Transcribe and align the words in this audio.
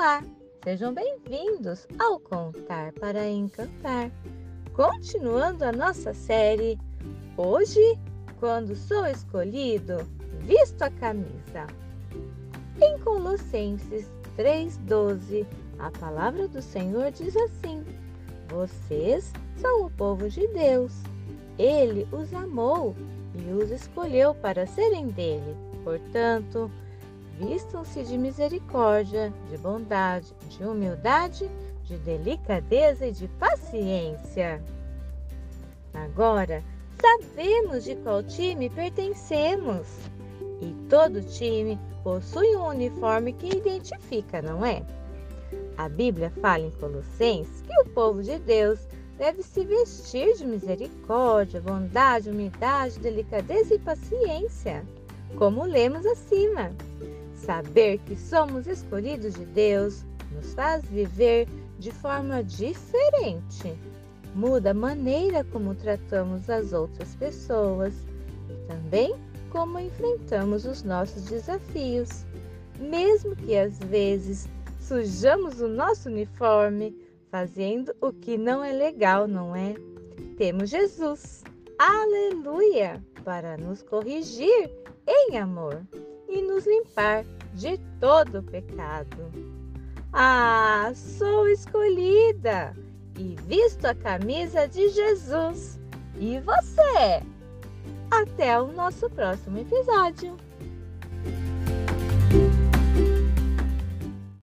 Olá, 0.00 0.24
sejam 0.64 0.94
bem-vindos 0.94 1.86
ao 1.98 2.18
Contar 2.18 2.90
para 2.94 3.28
Encantar. 3.28 4.10
Continuando 4.72 5.62
a 5.62 5.72
nossa 5.72 6.14
série, 6.14 6.78
hoje, 7.36 7.98
quando 8.38 8.74
sou 8.74 9.04
escolhido, 9.06 9.98
visto 10.38 10.80
a 10.80 10.90
camisa. 10.90 11.66
Em 12.80 12.98
Colossenses 13.00 14.10
3,12, 14.38 15.46
a 15.78 15.90
palavra 15.90 16.48
do 16.48 16.62
Senhor 16.62 17.10
diz 17.10 17.36
assim: 17.36 17.84
Vocês 18.48 19.30
são 19.58 19.84
o 19.84 19.90
povo 19.90 20.30
de 20.30 20.46
Deus. 20.46 20.94
Ele 21.58 22.08
os 22.10 22.32
amou 22.32 22.96
e 23.34 23.52
os 23.52 23.70
escolheu 23.70 24.34
para 24.34 24.66
serem 24.66 25.08
dele. 25.08 25.54
Portanto, 25.84 26.70
vistam-se 27.40 28.02
de 28.04 28.18
misericórdia, 28.18 29.32
de 29.48 29.56
bondade, 29.56 30.34
de 30.50 30.62
humildade, 30.62 31.50
de 31.84 31.96
delicadeza 31.96 33.06
e 33.06 33.12
de 33.12 33.26
paciência. 33.28 34.62
Agora, 35.94 36.62
sabemos 37.00 37.84
de 37.84 37.96
qual 37.96 38.22
time 38.22 38.68
pertencemos. 38.68 39.86
E 40.60 40.74
todo 40.90 41.22
time 41.22 41.78
possui 42.04 42.54
um 42.54 42.66
uniforme 42.66 43.32
que 43.32 43.56
identifica, 43.56 44.42
não 44.42 44.64
é? 44.64 44.82
A 45.78 45.88
Bíblia 45.88 46.30
fala 46.42 46.66
em 46.66 46.70
Colossenses 46.72 47.62
que 47.62 47.80
o 47.80 47.86
povo 47.94 48.22
de 48.22 48.38
Deus 48.38 48.86
deve 49.16 49.42
se 49.42 49.64
vestir 49.64 50.36
de 50.36 50.46
misericórdia, 50.46 51.60
bondade, 51.60 52.28
humildade, 52.28 52.98
delicadeza 52.98 53.74
e 53.74 53.78
paciência, 53.78 54.84
como 55.36 55.64
lemos 55.64 56.04
acima. 56.04 56.70
Saber 57.44 57.98
que 58.00 58.16
somos 58.16 58.66
escolhidos 58.66 59.34
de 59.34 59.46
Deus 59.46 60.04
nos 60.30 60.52
faz 60.52 60.84
viver 60.84 61.48
de 61.78 61.90
forma 61.90 62.44
diferente. 62.44 63.74
Muda 64.34 64.70
a 64.70 64.74
maneira 64.74 65.42
como 65.44 65.74
tratamos 65.74 66.50
as 66.50 66.74
outras 66.74 67.16
pessoas 67.16 67.94
e 68.48 68.54
também 68.68 69.14
como 69.50 69.78
enfrentamos 69.78 70.66
os 70.66 70.82
nossos 70.82 71.24
desafios. 71.24 72.26
Mesmo 72.78 73.34
que 73.34 73.56
às 73.56 73.78
vezes 73.78 74.46
sujamos 74.78 75.62
o 75.62 75.68
nosso 75.68 76.10
uniforme 76.10 76.94
fazendo 77.30 77.94
o 78.02 78.12
que 78.12 78.36
não 78.36 78.62
é 78.62 78.72
legal, 78.72 79.26
não 79.26 79.56
é? 79.56 79.74
Temos 80.36 80.68
Jesus, 80.68 81.42
aleluia, 81.78 83.02
para 83.24 83.56
nos 83.56 83.82
corrigir 83.82 84.70
em 85.08 85.38
amor 85.38 85.82
e 86.30 86.42
nos 86.42 86.66
limpar 86.66 87.24
de 87.54 87.78
todo 88.00 88.42
pecado. 88.42 89.30
Ah, 90.12 90.92
sou 90.94 91.48
escolhida 91.48 92.74
e 93.18 93.36
visto 93.46 93.84
a 93.84 93.94
camisa 93.94 94.66
de 94.66 94.88
Jesus. 94.88 95.78
E 96.16 96.38
você? 96.40 97.22
Até 98.10 98.60
o 98.60 98.72
nosso 98.72 99.08
próximo 99.10 99.58
episódio. 99.58 100.36